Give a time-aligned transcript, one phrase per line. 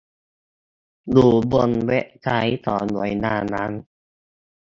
[1.11, 3.71] อยู่บนเว็บไซต์ของหน่วยงานนั้น